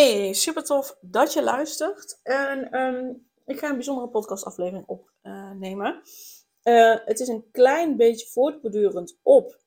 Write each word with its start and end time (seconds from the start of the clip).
Hey, 0.00 0.32
super 0.32 0.64
tof 0.64 0.96
dat 1.00 1.32
je 1.32 1.42
luistert. 1.42 2.20
En 2.22 2.70
ehm, 2.70 3.12
ik 3.46 3.58
ga 3.58 3.68
een 3.68 3.74
bijzondere 3.74 4.08
podcastaflevering 4.08 4.86
opnemen. 4.86 6.02
Uh, 6.64 6.96
het 7.04 7.20
is 7.20 7.28
een 7.28 7.48
klein 7.52 7.96
beetje 7.96 8.26
voortbordurend 8.26 9.18
op 9.22 9.60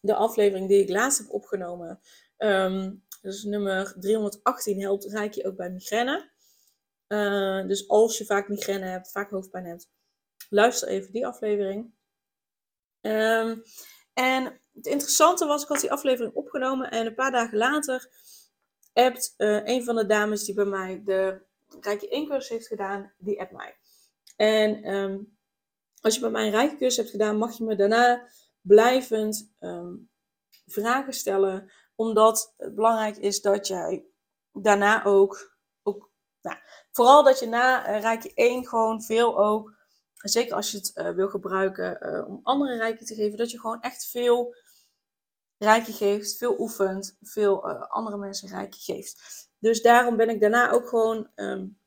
de 0.00 0.14
aflevering 0.14 0.68
die 0.68 0.82
ik 0.82 0.88
laatst 0.88 1.18
heb 1.18 1.30
opgenomen. 1.30 2.00
Um, 2.38 3.04
dus 3.22 3.44
nummer 3.44 3.94
318 4.00 4.80
helpt 4.80 5.04
rijk 5.04 5.32
je 5.32 5.46
ook 5.46 5.56
bij 5.56 5.70
migraine. 5.70 6.30
Uh, 7.08 7.66
dus 7.66 7.88
als 7.88 8.18
je 8.18 8.24
vaak 8.24 8.48
migraine 8.48 8.86
hebt, 8.86 9.10
vaak 9.10 9.30
hoofdpijn 9.30 9.66
hebt, 9.66 9.90
luister 10.48 10.88
even 10.88 11.12
die 11.12 11.26
aflevering. 11.26 11.94
Um, 13.00 13.62
en 14.12 14.60
het 14.74 14.86
interessante 14.86 15.46
was, 15.46 15.62
ik 15.62 15.68
had 15.68 15.80
die 15.80 15.92
aflevering 15.92 16.34
opgenomen 16.34 16.90
en 16.90 17.06
een 17.06 17.14
paar 17.14 17.30
dagen 17.30 17.58
later 17.58 18.10
appt 18.92 19.34
uh, 19.38 19.66
een 19.66 19.84
van 19.84 19.96
de 19.96 20.06
dames 20.06 20.44
die 20.44 20.54
bij 20.54 20.64
mij 20.64 21.02
de 21.04 21.40
Rijkje 21.80 22.08
1 22.08 22.26
cursus 22.26 22.48
heeft 22.48 22.66
gedaan, 22.66 23.12
die 23.18 23.40
appt 23.40 23.52
mij. 23.52 23.76
En 24.36 24.94
um, 24.94 25.36
als 26.00 26.14
je 26.14 26.20
bij 26.20 26.30
mij 26.30 26.44
een 26.44 26.50
Rijkje 26.50 26.76
cursus 26.76 26.96
hebt 26.96 27.10
gedaan, 27.10 27.36
mag 27.36 27.58
je 27.58 27.64
me 27.64 27.76
daarna 27.76 28.28
blijvend 28.60 29.52
um, 29.60 30.10
vragen 30.66 31.12
stellen. 31.12 31.72
Omdat 31.94 32.54
het 32.56 32.74
belangrijk 32.74 33.16
is 33.16 33.40
dat 33.40 33.66
jij 33.66 34.06
daarna 34.52 35.04
ook, 35.04 35.56
ook 35.82 36.10
nou, 36.42 36.56
vooral 36.90 37.24
dat 37.24 37.38
je 37.38 37.46
na 37.46 37.88
uh, 37.88 38.00
Rijkje 38.00 38.30
1 38.34 38.66
gewoon 38.66 39.02
veel 39.02 39.38
ook, 39.38 39.74
zeker 40.14 40.54
als 40.54 40.70
je 40.70 40.76
het 40.76 40.92
uh, 40.94 41.10
wil 41.10 41.28
gebruiken 41.28 42.26
om 42.26 42.40
andere 42.42 42.76
Rijkje 42.76 43.04
te 43.04 43.14
geven, 43.14 43.38
dat 43.38 43.50
je 43.50 43.60
gewoon 43.60 43.80
echt 43.80 44.06
veel 44.06 44.54
rijkje 45.62 45.92
geeft, 45.92 46.36
veel 46.36 46.60
oefent, 46.60 47.16
veel 47.20 47.70
uh, 47.70 47.82
andere 47.82 48.16
mensen 48.16 48.48
rijkje 48.48 48.92
geeft. 48.92 49.48
Dus 49.58 49.82
daarom 49.82 50.16
ben 50.16 50.28
ik 50.28 50.40
daarna 50.40 50.70
ook 50.70 50.88
gewoon 50.88 51.30
um, 51.34 51.78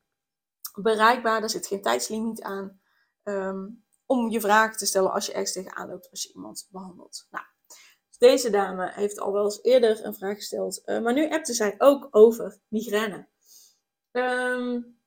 bereikbaar. 0.73 1.41
Er 1.41 1.49
zit 1.49 1.67
geen 1.67 1.81
tijdslimiet 1.81 2.41
aan. 2.41 2.79
Um, 3.23 3.83
om 4.05 4.29
je 4.29 4.39
vragen 4.39 4.77
te 4.77 4.85
stellen 4.85 5.11
als 5.11 5.25
je 5.25 5.31
ergens 5.31 5.51
tegenaan 5.51 5.89
loopt 5.89 6.09
als 6.11 6.23
je 6.23 6.33
iemand 6.33 6.67
behandelt. 6.71 7.27
Nou, 7.29 7.45
dus 8.07 8.17
deze 8.17 8.49
dame 8.49 8.91
heeft 8.93 9.19
al 9.19 9.31
wel 9.31 9.43
eens 9.43 9.63
eerder 9.63 10.05
een 10.05 10.13
vraag 10.13 10.35
gesteld. 10.35 10.81
Uh, 10.85 11.01
maar 11.01 11.13
nu 11.13 11.29
appte 11.29 11.53
zij 11.53 11.75
ook 11.77 12.07
over 12.11 12.59
migraine. 12.67 13.27
Um, 14.11 14.99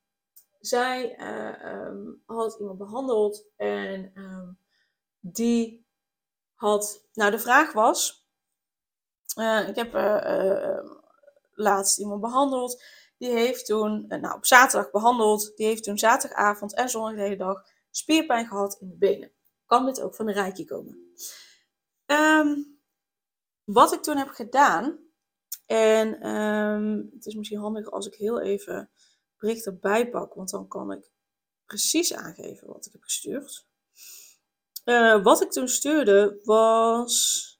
zij 0.59 1.19
uh, 1.19 2.13
had 2.25 2.59
iemand 2.59 2.77
behandeld 2.77 3.45
en 3.55 4.13
die 5.19 5.87
had. 6.53 7.07
Nou, 7.13 7.31
de 7.31 7.39
vraag 7.39 7.73
was 7.73 8.18
uh, 9.37 9.67
ik 9.67 9.75
heb 9.75 9.95
uh, 9.95 10.79
laatst 11.51 11.99
iemand 11.99 12.21
behandeld. 12.21 12.83
Die 13.17 13.31
heeft 13.31 13.65
toen, 13.65 14.05
nou 14.07 14.35
op 14.35 14.45
zaterdag 14.45 14.91
behandeld. 14.91 15.51
Die 15.55 15.65
heeft 15.65 15.83
toen 15.83 15.97
zaterdagavond 15.97 16.75
en 16.75 16.89
zondag 16.89 17.15
de 17.15 17.21
hele 17.21 17.35
dag 17.37 17.63
spierpijn 17.91 18.47
gehad 18.47 18.77
in 18.79 18.89
de 18.89 18.95
benen. 18.95 19.31
Kan 19.65 19.85
dit 19.85 20.01
ook 20.01 20.15
van 20.15 20.27
een 20.27 20.33
rijtje 20.33 20.65
komen? 20.65 21.13
Um, 22.05 22.79
wat 23.63 23.93
ik 23.93 24.01
toen 24.01 24.17
heb 24.17 24.29
gedaan. 24.29 24.99
En 25.65 26.29
um, 26.29 27.09
het 27.13 27.25
is 27.25 27.35
misschien 27.35 27.59
handig 27.59 27.91
als 27.91 28.07
ik 28.07 28.15
heel 28.15 28.41
even 28.41 28.89
bericht 29.37 29.65
erbij 29.65 30.09
pak. 30.09 30.33
Want 30.33 30.49
dan 30.49 30.67
kan 30.67 30.91
ik 30.91 31.11
precies 31.65 32.13
aangeven 32.13 32.67
wat 32.67 32.85
ik 32.85 32.91
heb 32.91 33.01
gestuurd. 33.01 33.67
Wat 35.23 35.41
ik 35.41 35.51
toen 35.51 35.67
stuurde 35.67 36.39
was 36.43 37.58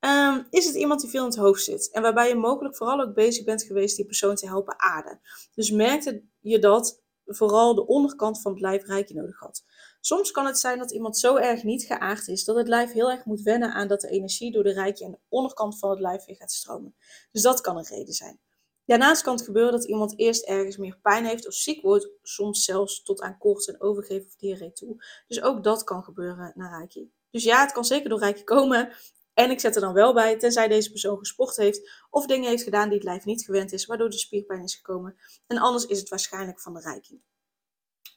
Um, 0.00 0.46
is 0.50 0.66
het 0.66 0.74
iemand 0.74 1.00
die 1.00 1.10
veel 1.10 1.22
in 1.22 1.30
het 1.30 1.38
hoofd 1.38 1.64
zit 1.64 1.90
en 1.90 2.02
waarbij 2.02 2.28
je 2.28 2.34
mogelijk 2.34 2.76
vooral 2.76 3.00
ook 3.00 3.14
bezig 3.14 3.44
bent 3.44 3.62
geweest 3.62 3.96
die 3.96 4.06
persoon 4.06 4.34
te 4.34 4.46
helpen 4.46 4.80
aarden. 4.80 5.20
Dus 5.54 5.70
merkte 5.70 6.22
je 6.40 6.58
dat 6.58 7.02
vooral 7.26 7.74
de 7.74 7.86
onderkant 7.86 8.40
van 8.40 8.52
het 8.52 8.60
lijf 8.60 8.86
rijkje 8.86 9.14
nodig 9.14 9.38
had. 9.38 9.64
Soms 10.00 10.30
kan 10.30 10.46
het 10.46 10.58
zijn 10.58 10.78
dat 10.78 10.92
iemand 10.92 11.18
zo 11.18 11.36
erg 11.36 11.62
niet 11.62 11.84
geaard 11.84 12.28
is 12.28 12.44
dat 12.44 12.56
het 12.56 12.68
lijf 12.68 12.92
heel 12.92 13.10
erg 13.10 13.24
moet 13.24 13.42
wennen 13.42 13.72
aan 13.72 13.88
dat 13.88 14.00
de 14.00 14.08
energie 14.08 14.52
door 14.52 14.62
de 14.62 14.72
rijkje 14.72 15.04
en 15.04 15.10
de 15.10 15.18
onderkant 15.28 15.78
van 15.78 15.90
het 15.90 16.00
lijf 16.00 16.24
weer 16.24 16.36
gaat 16.36 16.52
stromen. 16.52 16.94
Dus 17.32 17.42
dat 17.42 17.60
kan 17.60 17.76
een 17.76 17.84
reden 17.84 18.14
zijn. 18.14 18.40
Daarnaast 18.84 19.22
kan 19.22 19.34
het 19.34 19.44
gebeuren 19.44 19.72
dat 19.72 19.84
iemand 19.84 20.18
eerst 20.18 20.44
ergens 20.44 20.76
meer 20.76 20.98
pijn 21.02 21.24
heeft 21.24 21.46
of 21.46 21.54
ziek 21.54 21.82
wordt, 21.82 22.08
soms 22.22 22.64
zelfs 22.64 23.02
tot 23.02 23.20
aan 23.20 23.38
koorts 23.38 23.66
en 23.66 23.80
overgeven 23.80 24.26
of 24.26 24.36
diarree 24.36 24.72
toe. 24.72 25.04
Dus 25.26 25.42
ook 25.42 25.64
dat 25.64 25.84
kan 25.84 26.04
gebeuren 26.04 26.52
naar 26.54 26.78
rijkje. 26.78 27.08
Dus 27.30 27.44
ja, 27.44 27.60
het 27.60 27.72
kan 27.72 27.84
zeker 27.84 28.08
door 28.08 28.18
rijkje 28.18 28.44
komen. 28.44 28.92
En 29.38 29.50
ik 29.50 29.60
zet 29.60 29.74
er 29.74 29.80
dan 29.80 29.92
wel 29.92 30.14
bij, 30.14 30.38
tenzij 30.38 30.68
deze 30.68 30.90
persoon 30.90 31.18
gesport 31.18 31.56
heeft 31.56 31.90
of 32.10 32.26
dingen 32.26 32.48
heeft 32.48 32.62
gedaan 32.62 32.88
die 32.88 32.98
het 32.98 33.06
lijf 33.06 33.24
niet 33.24 33.44
gewend 33.44 33.72
is, 33.72 33.86
waardoor 33.86 34.10
de 34.10 34.18
spierpijn 34.18 34.62
is 34.62 34.74
gekomen. 34.74 35.16
En 35.46 35.58
anders 35.58 35.86
is 35.86 35.98
het 35.98 36.08
waarschijnlijk 36.08 36.60
van 36.60 36.74
de 36.74 36.80
rijking. 36.80 37.20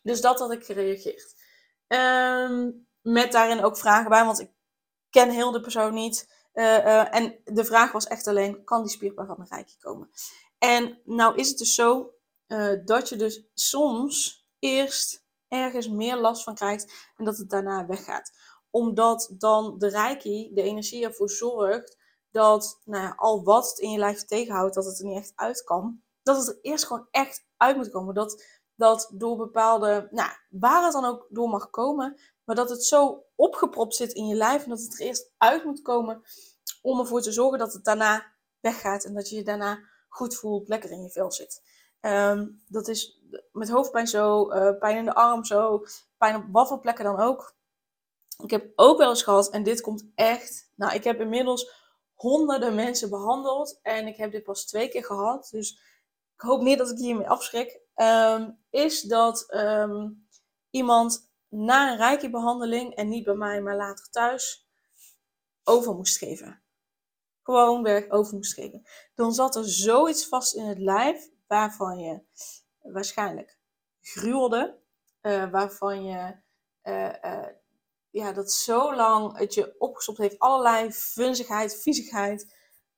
Dus 0.04 0.22
dat 0.22 0.40
had 0.40 0.52
ik 0.52 0.66
gereageerd. 0.66 1.36
Um, 1.88 2.88
met 3.02 3.32
daarin 3.32 3.64
ook 3.64 3.78
vragen 3.78 4.10
bij, 4.10 4.26
want 4.26 4.40
ik 4.40 4.52
ken 5.10 5.30
heel 5.30 5.52
de 5.52 5.62
persoon 5.62 5.94
niet. 5.94 6.34
Uh, 6.54 6.66
uh, 6.66 7.16
en 7.16 7.40
de 7.44 7.66
vraag 7.66 7.92
was 7.92 8.08
echt 8.08 8.28
alleen, 8.28 8.64
kan 8.64 8.82
die 8.82 8.92
spierpijn 8.92 9.28
van 9.28 9.40
de 9.40 9.56
rijking 9.56 9.80
komen? 9.80 10.10
En 10.58 11.02
nou 11.04 11.36
is 11.36 11.50
het 11.50 11.58
dus 11.58 11.76
zo 11.76 12.14
uh, 12.48 12.86
dat 12.86 13.10
je 13.10 13.16
dus 13.16 13.44
soms 13.54 14.46
eerst 14.60 15.26
ergens 15.48 15.90
meer 15.90 16.18
last 16.18 16.44
van 16.44 16.56
krijgt 16.56 17.12
en 17.18 17.26
dat 17.26 17.38
het 17.38 17.50
daarna 17.50 17.86
weggaat 17.86 18.32
omdat 18.72 19.34
dan 19.38 19.78
de 19.78 19.88
reiki, 19.88 20.52
de 20.54 20.62
energie 20.62 21.06
ervoor 21.06 21.30
zorgt 21.30 21.98
dat 22.32 22.80
nou 22.86 23.04
ja, 23.04 23.14
al 23.18 23.44
wat 23.44 23.70
het 23.70 23.80
in 23.80 23.92
je 23.92 23.98
lijf 23.98 24.26
tegenhoudt, 24.26 24.74
dat 24.76 24.86
het 24.86 25.00
er 25.00 25.06
niet 25.06 25.18
echt 25.18 25.32
uit 25.36 25.64
kan. 25.64 26.02
Dat 26.24 26.38
het 26.38 26.48
er 26.48 26.60
eerst 26.62 26.86
gewoon 26.86 27.08
echt 27.12 27.46
uit 27.58 27.76
moet 27.76 27.90
komen. 27.90 28.14
Dat, 28.14 28.46
dat 28.76 29.12
door 29.14 29.38
bepaalde, 29.38 30.08
nou, 30.12 30.32
waar 30.50 30.84
het 30.84 30.94
dan 30.94 31.06
ook 31.06 31.28
door 31.30 31.50
mag 31.50 31.70
komen, 31.70 32.20
maar 32.44 32.56
dat 32.56 32.70
het 32.70 32.84
zo 32.86 33.26
opgepropt 33.36 33.96
zit 33.96 34.12
in 34.12 34.28
je 34.28 34.36
lijf 34.36 34.64
en 34.64 34.70
dat 34.70 34.82
het 34.82 34.94
er 34.94 35.06
eerst 35.06 35.32
uit 35.38 35.64
moet 35.64 35.82
komen 35.82 36.22
om 36.82 37.00
ervoor 37.00 37.22
te 37.22 37.32
zorgen 37.32 37.60
dat 37.60 37.74
het 37.74 37.84
daarna 37.84 38.34
weggaat 38.60 39.04
en 39.04 39.14
dat 39.14 39.30
je 39.30 39.36
je 39.36 39.44
daarna 39.44 39.80
goed 40.10 40.36
voelt, 40.36 40.68
lekker 40.68 40.92
in 40.92 41.02
je 41.02 41.10
vel 41.10 41.32
zit. 41.32 41.62
Um, 42.02 42.64
dat 42.68 42.88
is 42.88 43.22
met 43.52 43.70
hoofdpijn 43.70 44.08
zo, 44.08 44.54
uh, 44.54 44.78
pijn 44.80 44.98
in 44.98 45.06
de 45.06 45.14
arm 45.14 45.46
zo, 45.46 45.86
pijn 46.18 46.36
op 46.36 46.44
wat 46.52 46.68
voor 46.68 46.80
plekken 46.80 47.06
dan 47.06 47.20
ook. 47.20 47.56
Ik 48.44 48.50
heb 48.52 48.72
ook 48.76 48.98
wel 48.98 49.10
eens 49.10 49.24
gehad, 49.24 49.50
en 49.50 49.64
dit 49.64 49.82
komt 49.82 50.12
echt. 50.16 50.72
Nou, 50.76 50.94
ik 50.94 51.04
heb 51.04 51.20
inmiddels 51.20 51.72
honderden 52.14 52.76
mensen 52.76 53.10
behandeld. 53.10 53.80
En 53.82 54.08
ik 54.08 54.18
heb 54.18 54.32
dit 54.32 54.44
pas 54.44 54.66
twee 54.66 54.90
keer 54.90 55.06
gehad. 55.06 55.48
Dus 55.52 55.72
ik 56.34 56.42
hoop 56.42 56.62
niet 56.62 56.78
dat 56.78 56.90
ik 56.90 56.98
hiermee 56.98 57.30
afschrik. 57.30 57.80
Um, 57.96 58.60
is 58.70 59.02
dat 59.02 59.54
um, 59.54 60.28
iemand 60.70 61.32
na 61.48 61.92
een 61.92 61.98
reiki-behandeling, 61.98 62.96
en 62.96 63.10
niet 63.10 63.24
bij 63.24 63.34
mij, 63.34 63.62
maar 63.62 63.76
later 63.76 64.10
thuis, 64.10 64.70
over 65.64 65.96
moest 65.96 66.18
geven. 66.18 66.62
Gewoon 67.44 67.84
werk 67.84 68.14
over 68.14 68.36
moest 68.36 68.54
geven. 68.54 68.88
Dan 69.16 69.34
zat 69.34 69.56
er 69.56 69.70
zoiets 69.70 70.28
vast 70.28 70.56
in 70.56 70.66
het 70.66 70.80
lijf 70.80 71.30
waarvan 71.48 72.00
je 72.00 72.22
waarschijnlijk 72.82 73.58
gruwelde. 74.02 74.80
Uh, 75.22 75.52
waarvan 75.52 76.04
je 76.04 76.36
uh, 76.84 77.14
uh, 77.22 77.48
ja, 78.12 78.32
dat 78.32 78.52
zo 78.52 78.96
lang 78.96 79.38
het 79.38 79.54
je 79.54 79.76
opgestopt 79.78 80.18
heeft, 80.18 80.40
allerlei 80.40 80.94
vunzigheid, 80.94 81.82
viezigheid, 81.82 82.56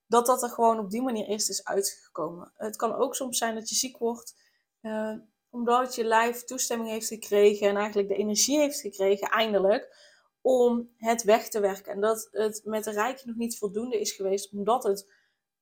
dat 0.07 0.25
dat 0.25 0.43
er 0.43 0.49
gewoon 0.49 0.79
op 0.79 0.89
die 0.89 1.01
manier 1.01 1.25
eerst 1.25 1.49
is 1.49 1.65
uitgekomen. 1.65 2.51
Het 2.55 2.75
kan 2.75 2.95
ook 2.95 3.15
soms 3.15 3.37
zijn 3.37 3.55
dat 3.55 3.69
je 3.69 3.75
ziek 3.75 3.97
wordt, 3.97 4.35
uh, 4.81 5.15
omdat 5.49 5.95
je 5.95 6.03
lijf 6.03 6.43
toestemming 6.43 6.89
heeft 6.89 7.07
gekregen 7.07 7.67
en 7.69 7.75
eigenlijk 7.75 8.07
de 8.07 8.15
energie 8.15 8.59
heeft 8.59 8.79
gekregen, 8.79 9.29
eindelijk, 9.29 10.11
om 10.41 10.93
het 10.97 11.23
weg 11.23 11.49
te 11.49 11.59
werken. 11.59 11.93
En 11.93 12.01
dat 12.01 12.27
het 12.31 12.61
met 12.65 12.83
de 12.83 12.91
rijkje 12.91 13.27
nog 13.27 13.35
niet 13.35 13.57
voldoende 13.57 13.99
is 13.99 14.11
geweest, 14.11 14.51
omdat 14.51 14.83
het 14.83 15.11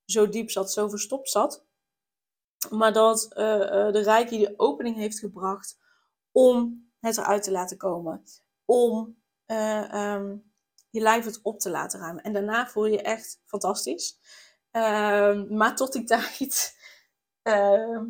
zo 0.06 0.30
diep 0.30 0.50
zat, 0.50 0.71
zo 0.71 0.89
verstopt 0.89 1.30
zat. 1.30 1.65
Maar 2.69 2.94
dat 2.94 3.27
uh, 3.38 3.45
uh, 3.45 3.92
de 3.92 4.01
rijkje 4.01 4.38
de 4.38 4.53
opening 4.57 4.95
heeft 4.95 5.19
gebracht 5.19 5.80
om 6.31 6.86
het 7.00 7.18
eruit 7.18 7.44
te 7.44 7.51
laten 7.51 7.77
komen. 7.77 8.24
Om 8.65 9.20
uh, 9.51 10.13
um, 10.13 10.53
je 10.89 11.01
lijf 11.01 11.25
het 11.25 11.39
op 11.42 11.59
te 11.59 11.69
laten 11.69 12.00
ruimen. 12.00 12.24
En 12.24 12.33
daarna 12.33 12.68
voel 12.68 12.86
je 12.86 12.92
je 12.92 13.01
echt 13.01 13.42
fantastisch. 13.45 14.19
Uh, 14.71 15.44
maar 15.50 15.75
tot 15.75 15.94
die 15.94 16.03
tijd 16.18 16.77
uh, 17.44 18.01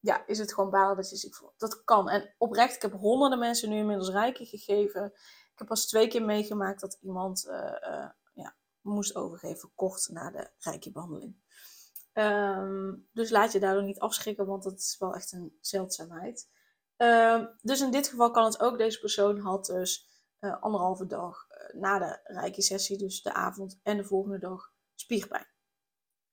ja, 0.00 0.26
is 0.26 0.38
het 0.38 0.54
gewoon 0.54 0.70
balen 0.70 0.96
dat 0.96 1.10
je 1.10 1.16
ziek 1.16 1.34
voelt. 1.34 1.58
Dat 1.58 1.84
kan. 1.84 2.08
En 2.08 2.34
oprecht, 2.38 2.74
ik 2.74 2.82
heb 2.82 2.92
honderden 2.92 3.38
mensen 3.38 3.70
nu 3.70 3.76
inmiddels 3.76 4.10
rijken 4.10 4.46
gegeven. 4.46 5.04
Ik 5.52 5.58
heb 5.62 5.66
pas 5.66 5.86
twee 5.86 6.08
keer 6.08 6.24
meegemaakt 6.24 6.80
dat 6.80 6.98
iemand 7.00 7.46
uh, 7.48 8.08
ja, 8.32 8.56
moest 8.80 9.14
overgeven 9.14 9.72
kort 9.74 10.08
na 10.10 10.30
de 10.30 10.50
rijke 10.58 10.90
behandeling. 10.90 11.36
Ehm, 12.12 12.94
dus 13.12 13.30
laat 13.30 13.52
je 13.52 13.60
daardoor 13.60 13.82
niet 13.82 13.98
afschrikken, 13.98 14.46
want 14.46 14.62
dat 14.62 14.78
is 14.78 14.96
wel 14.98 15.14
echt 15.14 15.32
een 15.32 15.56
zeldzaamheid. 15.60 16.48
Ehm, 16.96 17.46
dus 17.62 17.80
in 17.80 17.90
dit 17.90 18.08
geval 18.08 18.30
kan 18.30 18.44
het 18.44 18.60
ook. 18.60 18.78
Deze 18.78 19.00
persoon 19.00 19.38
had 19.38 19.66
dus 19.66 20.15
uh, 20.40 20.62
anderhalve 20.62 21.06
dag 21.06 21.46
na 21.72 21.98
de 21.98 22.20
rijke 22.24 22.62
sessie, 22.62 22.98
dus 22.98 23.22
de 23.22 23.32
avond 23.32 23.80
en 23.82 23.96
de 23.96 24.04
volgende 24.04 24.38
dag, 24.38 24.72
spierpijn. 24.94 25.46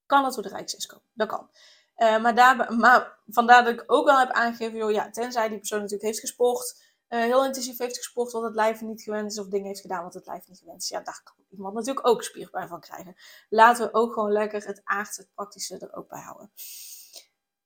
Kan 0.05 0.23
dat 0.23 0.33
door 0.33 0.43
de 0.43 0.49
rijksessie 0.49 0.89
komen? 0.89 1.07
Dat 1.13 1.27
kan. 1.27 1.49
Uh, 1.97 2.21
maar, 2.21 2.35
daar, 2.35 2.73
maar 2.73 3.19
vandaar 3.27 3.63
dat 3.63 3.73
ik 3.73 3.83
ook 3.85 4.05
wel 4.05 4.19
heb 4.19 4.29
aangegeven, 4.29 4.77
joh, 4.77 4.91
ja, 4.91 5.09
tenzij 5.09 5.49
die 5.49 5.57
persoon 5.57 5.79
natuurlijk 5.79 6.05
heeft 6.05 6.19
gesport, 6.19 6.91
heel 7.07 7.45
intensief 7.45 7.77
heeft 7.77 7.97
gesport 7.97 8.31
wat 8.31 8.43
het 8.43 8.55
lijf 8.55 8.81
niet 8.81 9.01
gewend 9.01 9.31
is, 9.31 9.39
of 9.39 9.47
dingen 9.47 9.67
heeft 9.67 9.81
gedaan 9.81 10.03
wat 10.03 10.13
het 10.13 10.25
lijf 10.25 10.47
niet 10.47 10.59
gewend 10.59 10.81
is, 10.81 10.89
ja, 10.89 11.01
daar 11.01 11.21
kan 11.23 11.45
iemand 11.49 11.73
natuurlijk 11.73 12.07
ook 12.07 12.23
spierpijn 12.23 12.67
van 12.67 12.79
krijgen. 12.79 13.15
Laten 13.49 13.85
we 13.85 13.93
ook 13.93 14.13
gewoon 14.13 14.31
lekker 14.31 14.65
het 14.65 14.81
aardse, 14.83 15.21
het 15.21 15.33
praktische 15.33 15.79
er 15.79 15.95
ook 15.95 16.07
bij 16.09 16.21
houden. 16.21 16.51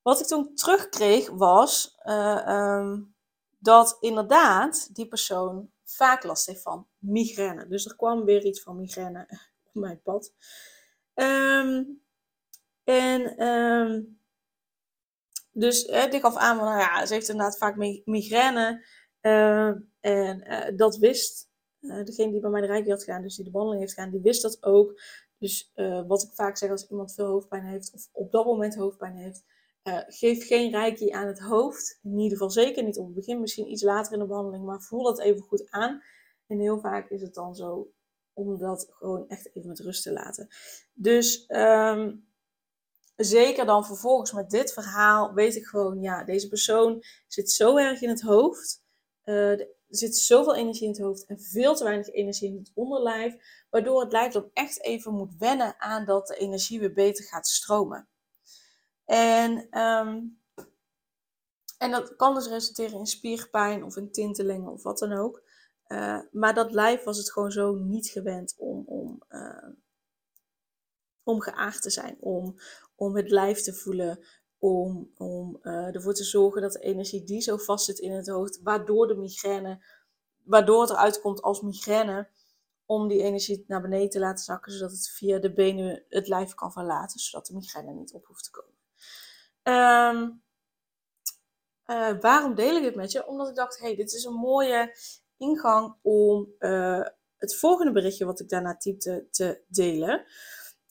Wat 0.02 0.20
ik 0.20 0.26
toen 0.26 0.56
terugkreeg 0.56 1.30
was 1.30 2.00
um, 2.06 3.16
dat 3.58 3.98
inderdaad 4.00 4.96
die 4.96 5.08
persoon 5.08 5.72
vaak 5.84 6.24
last 6.24 6.46
heeft 6.46 6.62
van 6.62 6.88
migraine. 6.98 7.68
Dus 7.68 7.86
er 7.86 7.96
kwam 7.96 8.26
weer 8.26 8.46
iets 8.46 8.62
van 8.62 8.76
migraine 8.76 9.28
op 9.74 9.74
mijn 9.74 10.02
pad. 10.02 10.34
Um, 11.14 12.02
en 12.84 13.48
um, 13.48 14.20
dus 15.52 15.86
ik 15.86 16.22
gaf 16.22 16.36
aan 16.36 16.58
van, 16.58 16.66
nou 16.66 16.80
ja, 16.80 17.06
ze 17.06 17.14
heeft 17.14 17.30
inderdaad 17.30 17.58
vaak 17.58 17.76
migraine. 18.06 18.86
Uh, 19.22 19.68
en 20.00 20.44
uh, 20.48 20.78
dat 20.78 20.98
wist 20.98 21.50
uh, 21.80 22.04
degene 22.04 22.32
die 22.32 22.42
bij 22.42 22.50
mij 22.50 22.62
de 22.62 22.68
rijke 22.68 22.90
had 22.90 23.04
gedaan, 23.04 23.22
dus 23.22 23.36
die 23.36 23.46
de 23.46 23.52
behandeling 23.52 23.84
heeft 23.84 23.98
gedaan, 23.98 24.12
die 24.12 24.22
wist 24.22 24.42
dat 24.42 24.64
ook. 24.64 25.02
Dus 25.38 25.72
wat 26.08 26.24
ik 26.24 26.30
vaak 26.34 26.58
zeg 26.58 26.70
als 26.70 26.88
iemand 26.88 27.14
veel 27.14 27.26
hoofdpijn 27.26 27.66
heeft, 27.66 27.94
of 27.94 28.10
op 28.12 28.32
dat 28.32 28.46
moment 28.46 28.76
hoofdpijn 28.76 29.16
heeft, 29.16 29.44
geef 30.08 30.48
geen 30.48 30.72
reiki 30.72 31.12
aan 31.12 31.28
het 31.28 31.40
hoofd. 31.40 32.00
In 32.04 32.18
ieder 32.18 32.32
geval 32.38 32.50
zeker 32.50 32.84
niet 32.84 32.98
op 32.98 33.06
het 33.06 33.16
begin, 33.16 33.40
misschien 33.40 33.72
iets 33.72 33.84
later 33.84 34.14
in 34.14 34.20
de 34.20 34.26
behandeling, 34.26 34.66
maar 34.66 34.82
voel 34.82 35.04
dat 35.04 35.20
even 35.20 35.42
goed 35.42 35.72
aan. 35.72 36.02
En 36.48 36.60
heel 36.60 36.80
vaak 36.80 37.10
is 37.10 37.22
het 37.22 37.34
dan 37.34 37.56
zo 37.56 37.92
om 38.34 38.58
dat 38.58 38.88
gewoon 38.90 39.28
echt 39.28 39.50
even 39.54 39.68
met 39.68 39.80
rust 39.80 40.04
te 40.04 40.12
laten. 40.12 40.48
Dus 40.94 41.46
um, 41.48 42.28
zeker 43.16 43.66
dan 43.66 43.86
vervolgens 43.86 44.32
met 44.32 44.50
dit 44.50 44.74
verhaal 44.74 45.34
weet 45.34 45.56
ik 45.56 45.66
gewoon, 45.66 46.02
ja, 46.02 46.24
deze 46.24 46.48
persoon 46.48 47.04
zit 47.28 47.52
zo 47.52 47.78
erg 47.78 48.02
in 48.02 48.10
het 48.10 48.22
hoofd. 48.22 48.84
Er 49.24 49.68
zit 49.88 50.16
zoveel 50.16 50.56
energie 50.56 50.84
in 50.84 50.92
het 50.92 51.02
hoofd 51.02 51.26
en 51.26 51.40
veel 51.40 51.76
te 51.76 51.84
weinig 51.84 52.08
energie 52.10 52.50
in 52.50 52.58
het 52.58 52.72
onderlijf. 52.74 53.36
Waardoor 53.70 54.02
het 54.02 54.12
lijf 54.12 54.34
dan 54.34 54.50
echt 54.54 54.84
even 54.84 55.14
moet 55.14 55.36
wennen 55.38 55.80
aan 55.80 56.06
dat 56.06 56.28
de 56.28 56.36
energie 56.36 56.80
weer 56.80 56.94
beter 56.94 57.26
gaat 57.26 57.48
stromen. 57.48 58.08
En, 59.08 59.80
um, 59.82 60.40
en 61.78 61.92
dat 61.92 62.16
kan 62.16 62.34
dus 62.34 62.48
resulteren 62.48 63.00
in 63.00 63.06
spierpijn 63.06 63.84
of 63.84 63.98
in 63.98 64.12
tintelingen 64.12 64.72
of 64.72 64.84
wat 64.84 64.98
dan 64.98 65.14
ook. 65.14 65.44
Uh, 65.88 66.20
maar 66.32 66.54
dat 66.54 66.72
lijf 66.72 67.04
was 67.04 67.18
het 67.18 67.32
gewoon 67.32 67.52
zo 67.52 67.76
niet 67.76 68.08
gewend 68.08 68.56
om, 68.58 68.84
om, 68.86 69.24
uh, 69.30 69.68
om 71.24 71.42
geaard 71.42 71.82
te 71.82 71.90
zijn, 71.90 72.18
om, 72.20 72.56
om 72.96 73.16
het 73.16 73.30
lijf 73.30 73.62
te 73.62 73.74
voelen, 73.74 74.26
om, 74.58 75.12
om 75.18 75.60
uh, 75.62 75.96
ervoor 75.96 76.14
te 76.14 76.24
zorgen 76.24 76.62
dat 76.62 76.72
de 76.72 76.80
energie 76.80 77.24
die 77.24 77.42
zo 77.42 77.58
vast 77.58 77.86
zit 77.86 78.00
in 78.00 78.12
het 78.12 78.28
hoofd, 78.28 78.60
waardoor 78.62 79.08
de 79.08 79.16
migraine, 79.16 79.84
waardoor 80.44 80.82
het 80.82 80.90
eruit 80.90 81.22
komt 81.22 81.42
als 81.42 81.62
migraine, 81.62 82.30
om 82.86 83.08
die 83.08 83.22
energie 83.22 83.64
naar 83.68 83.82
beneden 83.82 84.10
te 84.10 84.20
laten 84.20 84.44
zakken, 84.44 84.72
zodat 84.72 84.92
het 84.92 85.10
via 85.10 85.40
de 85.40 85.54
benen 85.54 86.04
het 86.10 86.28
lijf 86.28 86.54
kan 86.54 86.72
verlaten, 86.72 87.20
zodat 87.20 87.46
de 87.46 87.54
migraine 87.54 87.94
niet 87.94 88.14
op 88.14 88.26
hoeft 88.26 88.44
te 88.44 88.52
komen. 88.52 88.77
Um, 89.68 90.44
uh, 91.86 92.20
waarom 92.20 92.56
deel 92.56 92.76
ik 92.76 92.84
dit 92.84 92.96
met 92.96 93.12
je? 93.12 93.28
Omdat 93.28 93.50
ik 93.50 93.56
dacht, 93.56 93.80
hey, 93.80 93.96
dit 93.96 94.14
is 94.14 94.24
een 94.24 94.34
mooie 94.34 94.98
ingang 95.38 95.96
om 96.02 96.54
uh, 96.60 97.06
het 97.38 97.56
volgende 97.56 97.92
berichtje 97.92 98.26
wat 98.26 98.40
ik 98.40 98.50
daarna 98.50 98.78
typte 98.78 99.28
te 99.32 99.62
delen. 99.68 100.26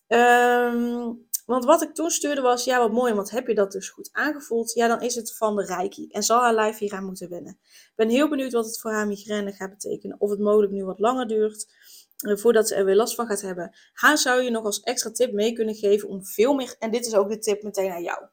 Um, 0.08 1.28
want 1.46 1.64
wat 1.64 1.82
ik 1.82 1.94
toen 1.94 2.10
stuurde 2.10 2.40
was, 2.40 2.64
ja 2.64 2.78
wat 2.78 2.92
mooi, 2.92 3.14
want 3.14 3.30
heb 3.30 3.46
je 3.46 3.54
dat 3.54 3.72
dus 3.72 3.88
goed 3.88 4.08
aangevoeld? 4.12 4.72
Ja, 4.72 4.88
dan 4.88 5.00
is 5.00 5.14
het 5.14 5.36
van 5.36 5.56
de 5.56 5.64
reiki 5.64 6.08
en 6.10 6.22
zal 6.22 6.40
haar 6.40 6.54
lijf 6.54 6.78
hieraan 6.78 7.04
moeten 7.04 7.28
wennen. 7.28 7.58
Ik 7.62 7.92
ben 7.94 8.08
heel 8.08 8.28
benieuwd 8.28 8.52
wat 8.52 8.66
het 8.66 8.80
voor 8.80 8.90
haar 8.90 9.06
migraine 9.06 9.52
gaat 9.52 9.70
betekenen. 9.70 10.20
Of 10.20 10.30
het 10.30 10.38
mogelijk 10.38 10.72
nu 10.72 10.84
wat 10.84 10.98
langer 10.98 11.26
duurt, 11.26 11.66
uh, 12.26 12.36
voordat 12.36 12.68
ze 12.68 12.74
er 12.74 12.84
weer 12.84 12.96
last 12.96 13.14
van 13.14 13.26
gaat 13.26 13.40
hebben. 13.40 13.76
Haar 13.92 14.18
zou 14.18 14.42
je 14.42 14.50
nog 14.50 14.64
als 14.64 14.80
extra 14.80 15.10
tip 15.10 15.32
mee 15.32 15.52
kunnen 15.52 15.74
geven 15.74 16.08
om 16.08 16.24
veel 16.24 16.54
meer, 16.54 16.76
en 16.78 16.90
dit 16.90 17.06
is 17.06 17.14
ook 17.14 17.30
de 17.30 17.38
tip 17.38 17.62
meteen 17.62 17.90
aan 17.90 18.02
jou, 18.02 18.26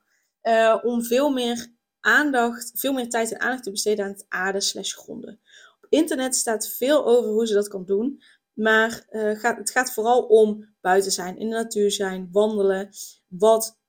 uh, 0.43 0.79
om 0.83 1.03
veel 1.03 1.29
meer 1.29 1.67
aandacht, 1.99 2.71
veel 2.75 2.93
meer 2.93 3.09
tijd 3.09 3.31
en 3.31 3.39
aandacht 3.39 3.63
te 3.63 3.71
besteden 3.71 4.05
aan 4.05 4.11
het 4.11 4.25
aarde 4.29 4.61
slash 4.61 4.93
gronden. 4.93 5.39
Op 5.81 5.85
internet 5.89 6.35
staat 6.35 6.67
veel 6.67 7.05
over 7.05 7.29
hoe 7.29 7.47
ze 7.47 7.53
dat 7.53 7.67
kan 7.67 7.85
doen. 7.85 8.21
Maar 8.53 9.05
uh, 9.11 9.39
gaat, 9.39 9.57
het 9.57 9.71
gaat 9.71 9.93
vooral 9.93 10.21
om 10.21 10.75
buiten 10.81 11.11
zijn, 11.11 11.37
in 11.37 11.49
de 11.49 11.55
natuur 11.55 11.91
zijn, 11.91 12.29
wandelen. 12.31 12.89
Wat 13.27 13.79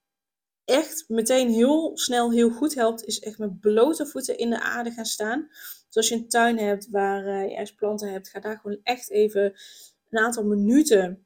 echt 0.64 1.04
meteen 1.08 1.48
heel 1.48 1.90
snel 1.94 2.32
heel 2.32 2.50
goed 2.50 2.74
helpt, 2.74 3.04
is 3.04 3.20
echt 3.20 3.38
met 3.38 3.60
blote 3.60 4.06
voeten 4.06 4.38
in 4.38 4.50
de 4.50 4.60
aarde 4.60 4.90
gaan 4.90 5.04
staan. 5.04 5.46
Dus 5.86 5.96
als 5.96 6.08
je 6.08 6.14
een 6.14 6.28
tuin 6.28 6.58
hebt 6.58 6.88
waar 6.90 7.26
uh, 7.26 7.42
je 7.42 7.50
ergens 7.50 7.74
planten 7.74 8.12
hebt, 8.12 8.28
ga 8.28 8.40
daar 8.40 8.58
gewoon 8.58 8.80
echt 8.82 9.10
even 9.10 9.54
een 10.10 10.18
aantal 10.18 10.44
minuten 10.44 11.23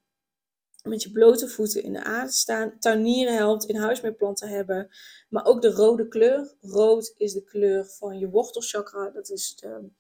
met 0.83 1.03
je 1.03 1.13
blote 1.13 1.49
voeten 1.49 1.83
in 1.83 1.93
de 1.93 2.05
aarde 2.05 2.33
staan. 2.33 2.79
Tuinieren 2.79 3.37
helpt, 3.37 3.65
in 3.65 3.77
huis 3.77 4.01
meer 4.01 4.15
planten 4.15 4.49
hebben. 4.49 4.89
Maar 5.29 5.45
ook 5.45 5.63
de 5.63 5.71
rode 5.71 6.09
kleur. 6.09 6.55
Rood 6.61 7.15
is 7.17 7.33
de 7.33 7.45
kleur 7.45 7.87
van 7.87 8.19
je 8.19 8.29
wortelchakra. 8.29 9.11
Dat 9.11 9.31
is 9.31 9.57
de, 9.57 9.91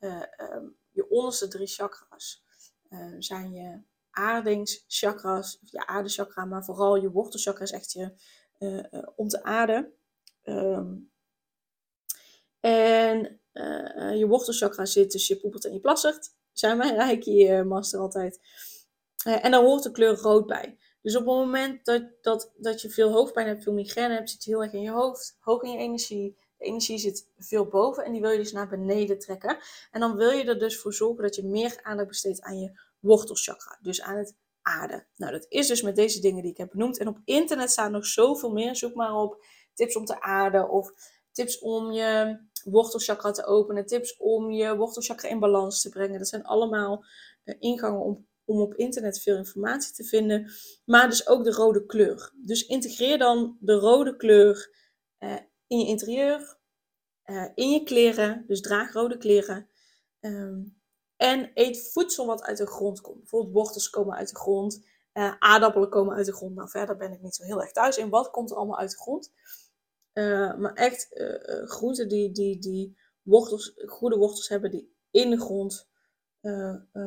uh, 0.00 0.22
um, 0.52 0.76
je 0.90 1.08
onderste 1.08 1.48
drie 1.48 1.66
chakras. 1.66 2.44
Uh, 2.90 3.14
zijn 3.18 3.52
je 3.52 3.80
aardingschakras, 4.10 5.58
of 5.62 5.70
je 5.70 5.86
aardechakra, 5.86 6.44
maar 6.44 6.64
vooral 6.64 6.96
je 6.96 7.10
wortelchakra 7.10 7.62
is 7.62 7.70
echt 7.70 7.92
je 7.92 8.12
uh, 8.58 8.82
uh, 8.90 9.06
om 9.16 9.28
te 9.28 9.42
aarden. 9.42 9.92
Um, 10.44 11.10
en 12.60 13.40
je 14.18 14.26
wortelchakra 14.28 14.84
zit 14.84 15.10
tussen 15.10 15.34
je 15.34 15.40
poepelt 15.40 15.64
en 15.64 15.72
je 15.72 15.80
plassert. 15.80 16.34
Zijn 16.52 16.76
mijn 16.76 16.96
reiki 16.96 17.62
master 17.62 18.00
altijd. 19.24 19.44
en 19.44 19.50
daar 19.50 19.60
hoort 19.60 19.82
de 19.82 19.90
kleur 19.90 20.16
rood 20.16 20.46
bij. 20.46 20.78
Dus 21.02 21.16
op 21.16 21.26
het 21.26 21.34
moment 21.34 21.84
dat, 21.84 22.02
dat, 22.20 22.52
dat 22.56 22.80
je 22.80 22.90
veel 22.90 23.12
hoofdpijn 23.12 23.46
hebt, 23.46 23.62
veel 23.62 23.72
migraine 23.72 24.14
hebt, 24.14 24.30
zit 24.30 24.44
je 24.44 24.50
heel 24.50 24.62
erg 24.62 24.72
in 24.72 24.82
je 24.82 24.90
hoofd, 24.90 25.36
hoog 25.40 25.62
in 25.62 25.70
je 25.70 25.78
energie. 25.78 26.36
De 26.56 26.64
energie 26.64 26.98
zit 26.98 27.28
veel 27.36 27.66
boven 27.66 28.04
en 28.04 28.12
die 28.12 28.20
wil 28.20 28.30
je 28.30 28.38
dus 28.38 28.52
naar 28.52 28.68
beneden 28.68 29.18
trekken. 29.18 29.58
En 29.90 30.00
dan 30.00 30.16
wil 30.16 30.30
je 30.30 30.44
er 30.44 30.58
dus 30.58 30.80
voor 30.80 30.92
zorgen 30.92 31.22
dat 31.22 31.34
je 31.34 31.44
meer 31.44 31.78
aandacht 31.82 32.08
besteedt 32.08 32.42
aan 32.42 32.58
je 32.58 32.80
wortelchakra, 32.98 33.78
dus 33.82 34.02
aan 34.02 34.16
het 34.16 34.36
aarde. 34.62 35.06
Nou, 35.16 35.32
dat 35.32 35.46
is 35.48 35.66
dus 35.66 35.82
met 35.82 35.96
deze 35.96 36.20
dingen 36.20 36.42
die 36.42 36.50
ik 36.50 36.56
heb 36.56 36.70
benoemd. 36.70 36.98
En 36.98 37.08
op 37.08 37.18
internet 37.24 37.70
staan 37.70 37.92
nog 37.92 38.06
zoveel 38.06 38.52
meer. 38.52 38.76
Zoek 38.76 38.94
maar 38.94 39.14
op 39.14 39.44
tips 39.74 39.96
om 39.96 40.04
te 40.04 40.20
aarden 40.20 40.70
of 40.70 40.92
tips 41.32 41.58
om 41.58 41.92
je 41.92 42.40
wortelchakra 42.64 43.30
te 43.30 43.44
openen, 43.44 43.86
tips 43.86 44.16
om 44.16 44.50
je 44.50 44.76
wortelchakra 44.76 45.28
in 45.28 45.38
balans 45.38 45.82
te 45.82 45.88
brengen. 45.88 46.18
Dat 46.18 46.28
zijn 46.28 46.44
allemaal 46.44 47.04
uh, 47.44 47.54
ingangen 47.58 48.00
om, 48.00 48.26
om 48.48 48.60
op 48.60 48.74
internet 48.74 49.20
veel 49.20 49.36
informatie 49.36 49.94
te 49.94 50.04
vinden. 50.04 50.50
Maar 50.84 51.08
dus 51.08 51.26
ook 51.26 51.44
de 51.44 51.52
rode 51.52 51.86
kleur. 51.86 52.32
Dus 52.36 52.66
integreer 52.66 53.18
dan 53.18 53.56
de 53.60 53.72
rode 53.72 54.16
kleur 54.16 54.76
uh, 55.18 55.38
in 55.66 55.78
je 55.78 55.86
interieur, 55.86 56.58
uh, 57.24 57.48
in 57.54 57.70
je 57.70 57.82
kleren. 57.82 58.44
Dus 58.46 58.60
draag 58.60 58.92
rode 58.92 59.16
kleren. 59.16 59.68
Um, 60.20 60.80
en 61.16 61.50
eet 61.54 61.90
voedsel 61.92 62.26
wat 62.26 62.42
uit 62.42 62.58
de 62.58 62.66
grond 62.66 63.00
komt. 63.00 63.18
Bijvoorbeeld 63.18 63.54
wortels 63.54 63.90
komen 63.90 64.16
uit 64.16 64.28
de 64.28 64.36
grond. 64.36 64.86
Uh, 65.12 65.34
aardappelen 65.38 65.90
komen 65.90 66.16
uit 66.16 66.26
de 66.26 66.34
grond. 66.34 66.54
Nou, 66.54 66.68
verder 66.68 66.96
ben 66.96 67.12
ik 67.12 67.22
niet 67.22 67.34
zo 67.34 67.44
heel 67.44 67.60
erg 67.60 67.72
thuis 67.72 67.98
in. 67.98 68.08
Wat 68.08 68.30
komt 68.30 68.50
er 68.50 68.56
allemaal 68.56 68.78
uit 68.78 68.90
de 68.90 68.96
grond? 68.96 69.32
Maar 70.58 70.72
echt 70.74 71.08
groenten 71.64 72.08
die, 72.08 72.32
die, 72.32 72.58
die 72.58 72.98
wortels, 73.22 73.72
goede 73.86 74.16
wortels 74.16 74.48
hebben 74.48 74.70
die 74.70 74.96
in 75.10 75.30
de 75.30 75.40
grond 75.40 75.88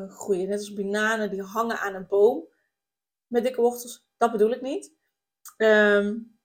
groeien. 0.10 0.48
Net 0.50 0.60
als 0.60 0.74
bananen 0.74 1.30
die 1.30 1.42
hangen 1.42 1.80
aan 1.80 1.94
een 1.94 2.08
boom 2.08 2.48
met 3.28 3.44
dikke 3.44 3.62
wortels. 3.62 4.08
Dat 4.18 4.32
bedoel 4.32 4.52
ik 4.52 4.62
niet. 4.62 4.94
Um, 5.58 6.40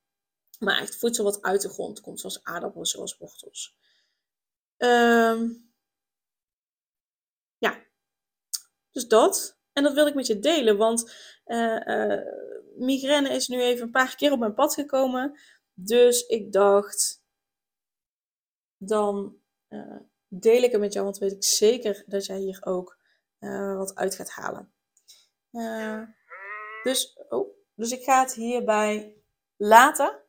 maar 0.59 0.79
echt 0.81 0.97
voedsel 0.97 1.25
wat 1.25 1.43
uit 1.43 1.63
de 1.63 1.69
grond 1.69 2.01
komt, 2.01 2.21
zoals 2.21 2.45
aardappelen, 2.45 2.87
zoals 2.87 3.19
wortels. 3.19 3.79
Um, 4.77 5.71
ja, 7.59 7.85
dus 8.91 9.09
dat. 9.09 9.61
En 9.73 9.83
dat 9.83 9.95
wil 9.95 10.07
ik 10.07 10.15
met 10.15 10.27
je 10.27 10.39
delen, 10.39 10.77
want 10.77 11.15
uh, 11.47 12.21
migraine 12.77 13.29
is 13.29 13.49
nu 13.49 13.61
even 13.61 13.85
een 13.85 13.91
paar 13.91 14.17
keer 14.17 14.33
op 14.33 14.39
mijn 14.39 14.55
pad 14.55 14.75
gekomen. 14.75 15.41
Dus 15.75 16.27
ik 16.27 16.53
dacht, 16.53 17.25
dan 18.77 19.41
deel 20.29 20.63
ik 20.63 20.73
het 20.73 20.81
met 20.81 20.93
jou, 20.93 21.05
want 21.05 21.19
weet 21.19 21.33
ik 21.33 21.45
zeker 21.45 22.05
dat 22.07 22.27
jij 22.27 22.39
hier 22.39 22.59
ook 22.61 22.99
uh, 23.41 23.77
wat 23.77 23.95
uit 23.95 24.15
gaat 24.15 24.31
halen. 24.31 24.73
Uh, 25.53 26.03
dus, 26.83 27.21
oh, 27.29 27.57
dus 27.75 27.91
ik 27.91 28.03
ga 28.03 28.21
het 28.21 28.35
hierbij 28.35 29.17
laten. 29.57 30.21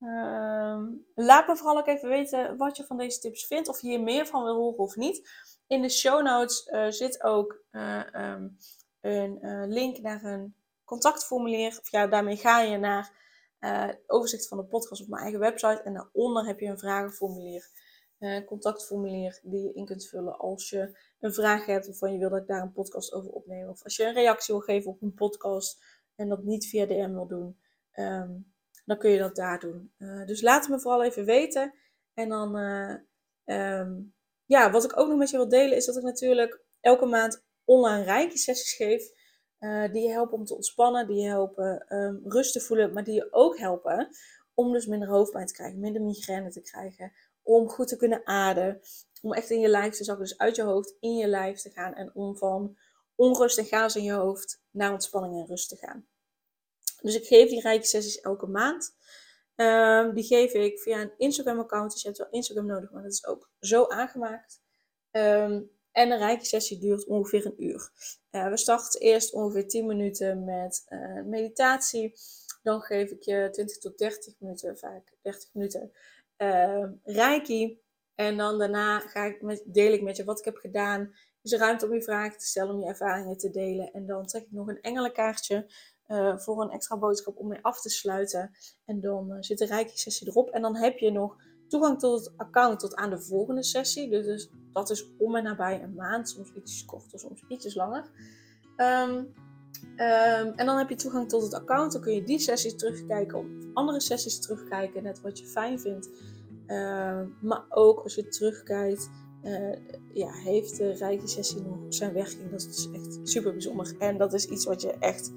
Uh, 0.00 0.82
laat 1.14 1.46
me 1.46 1.56
vooral 1.56 1.78
ook 1.78 1.86
even 1.86 2.08
weten 2.08 2.56
wat 2.56 2.76
je 2.76 2.84
van 2.84 2.96
deze 2.96 3.18
tips 3.18 3.46
vindt, 3.46 3.68
of 3.68 3.80
je 3.80 3.88
hier 3.88 4.02
meer 4.02 4.26
van 4.26 4.44
wil 4.44 4.54
horen 4.54 4.78
of 4.78 4.96
niet. 4.96 5.30
In 5.66 5.82
de 5.82 5.88
show 5.88 6.22
notes 6.22 6.62
zit 6.96 7.22
ook 7.22 7.64
um, 7.70 8.56
een 9.00 9.68
link 9.68 9.98
naar 9.98 10.24
een 10.24 10.54
contactformulier. 10.84 11.78
Of 11.80 11.90
ja, 11.90 12.06
daarmee 12.06 12.36
ga 12.36 12.60
je 12.60 12.76
naar 12.78 13.12
overzicht 14.06 14.48
van 14.48 14.58
de 14.58 14.64
podcast 14.64 15.02
op 15.02 15.08
mijn 15.08 15.22
eigen 15.22 15.40
website. 15.40 15.82
En 15.82 15.94
daaronder 15.94 16.46
heb 16.46 16.60
je 16.60 16.66
een 16.66 16.78
vragenformulier 16.78 17.70
uh, 18.22 18.46
contactformulier 18.46 19.40
die 19.42 19.62
je 19.62 19.72
in 19.72 19.84
kunt 19.84 20.08
vullen 20.08 20.38
als 20.38 20.70
je 20.70 20.98
een 21.20 21.34
vraag 21.34 21.66
hebt 21.66 21.86
waarvan 21.86 22.12
je 22.12 22.18
wil 22.18 22.30
dat 22.30 22.40
ik 22.40 22.46
daar 22.46 22.62
een 22.62 22.72
podcast 22.72 23.12
over 23.12 23.30
opneem. 23.30 23.68
Of 23.68 23.82
als 23.82 23.96
je 23.96 24.04
een 24.04 24.14
reactie 24.14 24.54
wil 24.54 24.62
geven 24.62 24.90
op 24.90 25.02
een 25.02 25.14
podcast 25.14 25.84
en 26.14 26.28
dat 26.28 26.42
niet 26.42 26.66
via 26.66 26.86
DM 26.86 27.12
wil 27.12 27.26
doen, 27.26 27.58
ehm, 27.92 28.30
dan 28.84 28.98
kun 28.98 29.10
je 29.10 29.18
dat 29.18 29.36
daar 29.36 29.60
doen. 29.60 29.92
Uh, 29.98 30.26
dus 30.26 30.42
laat 30.42 30.68
me 30.68 30.80
vooral 30.80 31.04
even 31.04 31.24
weten. 31.24 31.74
En 32.14 32.28
dan, 32.28 32.58
uh, 32.58 32.96
um, 33.80 34.14
ja, 34.44 34.70
wat 34.70 34.84
ik 34.84 34.98
ook 34.98 35.08
nog 35.08 35.18
met 35.18 35.30
je 35.30 35.36
wil 35.36 35.48
delen 35.48 35.76
is 35.76 35.86
dat 35.86 35.96
ik 35.96 36.02
natuurlijk 36.02 36.60
elke 36.80 37.06
maand 37.06 37.44
online 37.64 38.04
rijke 38.04 38.38
sessies 38.38 38.74
geef. 38.74 39.20
die 39.92 40.02
je 40.02 40.10
helpen 40.10 40.38
om 40.38 40.44
te 40.44 40.54
ontspannen, 40.54 41.06
die 41.06 41.16
je 41.16 41.28
helpen 41.28 41.96
um, 41.96 42.20
rust 42.24 42.52
te 42.52 42.60
voelen, 42.60 42.92
maar 42.92 43.04
die 43.04 43.14
je 43.14 43.32
ook 43.32 43.58
helpen 43.58 44.08
om 44.54 44.72
dus 44.72 44.86
minder 44.86 45.08
hoofdpijn 45.08 45.46
te 45.46 45.52
krijgen, 45.52 45.80
minder 45.80 46.02
migraine 46.02 46.50
te 46.50 46.60
krijgen, 46.60 47.12
om 47.42 47.68
goed 47.68 47.88
te 47.88 47.96
kunnen 47.96 48.26
ademen. 48.26 48.80
Om 49.22 49.32
echt 49.32 49.50
in 49.50 49.60
je 49.60 49.68
lijf 49.68 49.94
te 49.94 50.04
zakken. 50.04 50.24
Dus 50.24 50.38
uit 50.38 50.56
je 50.56 50.62
hoofd 50.62 50.94
in 51.00 51.16
je 51.16 51.26
lijf 51.26 51.60
te 51.60 51.70
gaan. 51.70 51.94
En 51.94 52.14
om 52.14 52.36
van 52.36 52.78
onrust 53.14 53.58
en 53.58 53.64
chaos 53.64 53.96
in 53.96 54.02
je 54.02 54.12
hoofd 54.12 54.62
naar 54.70 54.92
ontspanning 54.92 55.40
en 55.40 55.46
rust 55.46 55.68
te 55.68 55.76
gaan. 55.76 56.06
Dus 57.00 57.14
ik 57.14 57.26
geef 57.26 57.48
die 57.48 57.60
rijke 57.60 57.86
sessies 57.86 58.20
elke 58.20 58.46
maand. 58.46 58.96
Um, 59.56 60.14
die 60.14 60.24
geef 60.24 60.52
ik 60.52 60.80
via 60.80 61.00
een 61.00 61.12
Instagram 61.16 61.58
account. 61.58 61.92
Dus 61.92 62.02
je 62.02 62.06
hebt 62.06 62.20
wel 62.20 62.30
Instagram 62.30 62.66
nodig, 62.66 62.90
maar 62.90 63.02
dat 63.02 63.12
is 63.12 63.26
ook 63.26 63.50
zo 63.60 63.86
aangemaakt. 63.86 64.60
Um, 65.10 65.70
en 65.92 66.10
een 66.10 66.18
rijke 66.18 66.44
sessie 66.44 66.78
duurt 66.78 67.06
ongeveer 67.06 67.46
een 67.46 67.64
uur. 67.64 67.90
Uh, 68.30 68.48
we 68.48 68.56
starten 68.56 69.00
eerst 69.00 69.32
ongeveer 69.32 69.68
10 69.68 69.86
minuten 69.86 70.44
met 70.44 70.84
uh, 70.88 71.22
meditatie. 71.22 72.14
Dan 72.62 72.80
geef 72.80 73.10
ik 73.10 73.22
je 73.22 73.48
20 73.50 73.78
tot 73.78 73.98
30 73.98 74.34
minuten, 74.38 74.78
vaak 74.78 75.12
30 75.22 75.48
minuten, 75.52 75.92
uh, 76.42 76.88
Reiki. 77.04 77.80
En 78.14 78.36
dan 78.36 78.58
daarna 78.58 78.98
ga 78.98 79.24
ik 79.24 79.42
met, 79.42 79.62
deel 79.66 79.92
ik 79.92 80.02
met 80.02 80.16
je 80.16 80.24
wat 80.24 80.38
ik 80.38 80.44
heb 80.44 80.56
gedaan. 80.56 81.14
Er 81.42 81.58
ruimte 81.58 81.86
om 81.86 81.94
je 81.94 82.02
vragen 82.02 82.38
te 82.38 82.46
stellen, 82.46 82.74
om 82.74 82.80
je 82.80 82.86
ervaringen 82.86 83.36
te 83.36 83.50
delen. 83.50 83.92
En 83.92 84.06
dan 84.06 84.26
trek 84.26 84.42
ik 84.42 84.52
nog 84.52 84.68
een 84.68 84.80
engelenkaartje 84.80 85.70
uh, 86.08 86.38
voor 86.38 86.62
een 86.62 86.70
extra 86.70 86.98
boodschap 86.98 87.36
om 87.36 87.48
mee 87.48 87.58
af 87.62 87.80
te 87.80 87.88
sluiten. 87.88 88.50
En 88.84 89.00
dan 89.00 89.30
uh, 89.30 89.36
zit 89.40 89.58
de 89.58 89.66
Reiki-sessie 89.66 90.28
erop. 90.28 90.50
En 90.50 90.62
dan 90.62 90.76
heb 90.76 90.98
je 90.98 91.10
nog 91.10 91.36
toegang 91.68 91.98
tot 91.98 92.24
het 92.24 92.34
account 92.36 92.80
tot 92.80 92.94
aan 92.94 93.10
de 93.10 93.20
volgende 93.20 93.62
sessie. 93.62 94.10
Dus, 94.10 94.24
dus 94.24 94.50
dat 94.72 94.90
is 94.90 95.10
om 95.18 95.36
en 95.36 95.44
nabij 95.44 95.82
een 95.82 95.94
maand, 95.94 96.28
soms 96.28 96.52
iets 96.54 96.84
korter, 96.84 97.18
soms 97.18 97.44
ietsjes 97.48 97.74
langer. 97.74 98.10
Um, 98.76 99.34
Um, 99.82 100.52
en 100.56 100.66
dan 100.66 100.78
heb 100.78 100.88
je 100.88 100.94
toegang 100.94 101.28
tot 101.28 101.42
het 101.42 101.54
account. 101.54 101.92
Dan 101.92 102.00
kun 102.00 102.14
je 102.14 102.22
die 102.22 102.38
sessies 102.38 102.76
terugkijken 102.76 103.38
of 103.38 103.46
andere 103.74 104.00
sessies 104.00 104.40
terugkijken. 104.40 105.02
Net 105.02 105.20
wat 105.20 105.38
je 105.38 105.46
fijn 105.46 105.80
vindt. 105.80 106.08
Uh, 106.72 107.20
maar 107.40 107.64
ook 107.68 108.00
als 108.00 108.14
je 108.14 108.28
terugkijkt, 108.28 109.10
uh, 109.44 109.72
ja, 110.12 110.32
heeft 110.32 110.76
de 110.76 110.92
rijke 110.92 111.28
sessie 111.28 111.62
nog 111.62 111.76
zijn 111.88 112.12
werking. 112.12 112.50
Dat 112.50 112.60
is 112.60 112.88
echt 112.92 113.18
super 113.22 113.52
bijzonder. 113.52 113.94
En 113.98 114.18
dat 114.18 114.32
is 114.32 114.46
iets 114.46 114.64
wat 114.64 114.82
je 114.82 114.92
echt 114.98 115.32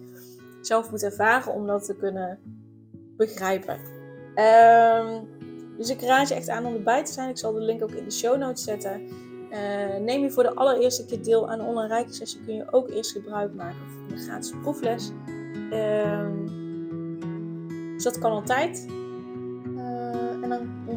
zelf 0.62 0.92
moet 0.92 1.04
ervaren 1.04 1.54
om 1.54 1.68
dat 1.68 1.86
te 1.86 1.96
kunnen 1.96 2.40
begrijpen. 3.18 3.80
Um, 4.36 5.28
dus 5.78 5.90
ik 5.90 6.02
raad 6.02 6.28
je 6.28 6.36
echt 6.36 6.50
aan 6.50 6.66
om 6.66 6.74
erbij 6.74 7.06
te 7.06 7.12
zijn. 7.12 7.30
Ik 7.30 7.38
zal 7.38 7.54
de 7.54 7.62
link 7.62 7.84
ook 7.84 7.92
in 7.92 8.04
de 8.04 8.12
show 8.12 8.38
notes 8.38 8.64
zetten. 8.64 9.02
Uh, 9.52 9.96
neem 9.96 10.22
je 10.22 10.32
voor 10.32 10.44
de 10.44 10.56
allereerste 10.56 11.06
keer 11.06 11.24
deel 11.24 11.50
aan 11.50 11.60
een 11.60 11.66
online 11.66 11.88
rijke 11.88 12.14
sessie, 12.14 12.44
kun 12.46 12.56
je 12.56 12.72
ook 12.72 12.90
eerst 12.90 13.12
gebruik 13.12 13.54
maken 13.54 13.92
van 13.92 14.08
de 14.08 14.24
gratis 14.24 14.54
proefles. 14.62 15.12
Uh, 15.72 16.30
dus 17.94 18.04
dat 18.04 18.20
kan 18.20 18.32
altijd. 18.32 18.88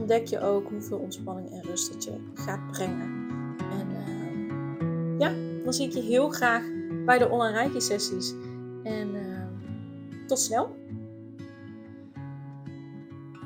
Ontdek 0.09 0.27
je 0.27 0.41
ook 0.41 0.69
hoeveel 0.69 0.99
ontspanning 0.99 1.51
en 1.51 1.63
rust 1.63 1.93
dat 1.93 2.05
je 2.05 2.13
gaat 2.35 2.71
brengen. 2.71 3.27
En 3.59 3.89
ehm, 3.91 5.19
ja, 5.19 5.33
dan 5.65 5.73
zie 5.73 5.87
ik 5.87 5.93
je 5.93 6.01
heel 6.01 6.29
graag 6.29 6.63
bij 7.05 7.19
de 7.19 7.29
online 7.29 7.57
rijke 7.57 7.81
sessies. 7.81 8.35
En 8.83 9.15
ehm, 9.15 10.27
tot 10.27 10.39
snel! 10.39 10.77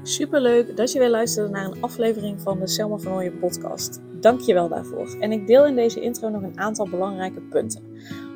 Superleuk 0.02 0.76
dat 0.76 0.92
je 0.92 0.98
weer 0.98 1.10
luisterde 1.10 1.50
naar 1.50 1.64
een 1.64 1.82
aflevering 1.82 2.40
van 2.40 2.58
de 2.58 2.66
Selma 2.66 2.96
van 2.96 3.12
Ooyen 3.12 3.38
podcast. 3.38 4.00
Dank 4.20 4.40
je 4.40 4.54
wel 4.54 4.68
daarvoor. 4.68 5.16
En 5.20 5.32
ik 5.32 5.46
deel 5.46 5.66
in 5.66 5.74
deze 5.74 6.00
intro 6.00 6.28
nog 6.28 6.42
een 6.42 6.58
aantal 6.58 6.88
belangrijke 6.88 7.40
punten. 7.40 7.82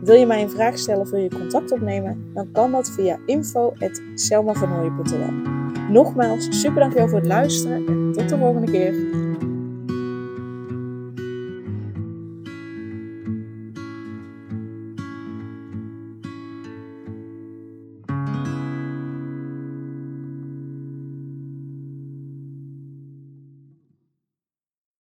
Wil 0.00 0.14
je 0.14 0.26
mij 0.26 0.42
een 0.42 0.50
vraag 0.50 0.78
stellen 0.78 1.00
of 1.00 1.10
wil 1.10 1.20
je 1.20 1.28
contact 1.28 1.72
opnemen? 1.72 2.30
Dan 2.34 2.52
kan 2.52 2.70
dat 2.70 2.90
via 2.90 3.18
info.selmavernooien.nl 3.26 5.32
Nogmaals, 5.90 6.60
super 6.60 6.80
dankjewel 6.80 7.08
voor 7.08 7.18
het 7.18 7.26
luisteren 7.26 7.86
en 7.86 8.12
tot 8.12 8.28
de 8.28 8.38
volgende 8.38 8.70
keer. 8.70 8.94